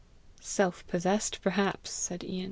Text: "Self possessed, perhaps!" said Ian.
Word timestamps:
"Self 0.41 0.87
possessed, 0.87 1.43
perhaps!" 1.43 1.91
said 1.91 2.23
Ian. 2.23 2.39